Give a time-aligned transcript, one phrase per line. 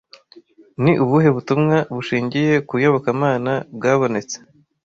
[0.83, 4.35] Ni ubuhe butumwa bushingiye ku Iyobokamana bwabonetse